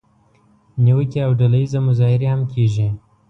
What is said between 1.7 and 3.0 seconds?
مظاهرې هم کیږي.